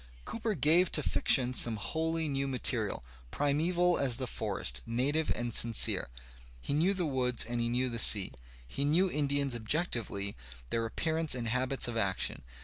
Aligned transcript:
Cooper 0.25 0.55
gave 0.55 0.91
to 0.93 1.03
fiction 1.03 1.53
some 1.53 1.75
wholly 1.75 2.27
new 2.27 2.47
material, 2.47 3.03
primeval 3.29 3.99
\ 3.99 3.99
as 3.99 4.17
the 4.17 4.25
forest, 4.25 4.81
native 4.87 5.29
and 5.35 5.53
sincere. 5.53 6.09
He 6.59 6.73
knew 6.73 6.95
the 6.95 7.05
woods 7.05 7.45
and 7.45 7.61
he 7.61 7.69
knew 7.69 7.87
the 7.87 7.99
sea. 7.99 8.33
He 8.67 8.83
knew 8.83 9.11
Indians 9.11 9.55
objectively, 9.55 10.35
their 10.71 10.87
ap 10.87 10.95
pearance 10.95 11.35
and 11.35 11.47
habits 11.49 11.87
of 11.87 11.97
action. 11.97 12.41